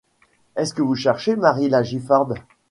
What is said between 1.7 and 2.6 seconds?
Giffarde?